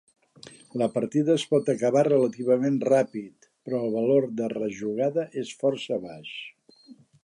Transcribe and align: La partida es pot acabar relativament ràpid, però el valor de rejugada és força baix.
La 0.81 0.85
partida 0.95 1.35
es 1.39 1.45
pot 1.51 1.69
acabar 1.73 2.03
relativament 2.07 2.81
ràpid, 2.93 3.47
però 3.69 3.85
el 3.85 3.95
valor 3.99 4.29
de 4.43 4.51
rejugada 4.59 5.31
és 5.47 5.57
força 5.65 6.05
baix. 6.13 6.39